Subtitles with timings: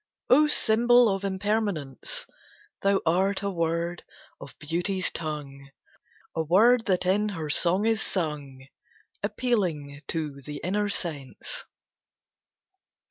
[0.31, 2.25] O symbol of Impermanence,
[2.81, 4.03] Thou art a word
[4.39, 5.69] of Beauty's tongue,
[6.33, 8.65] A word that in her song is sung,
[9.21, 11.65] Appealing to the inner sense!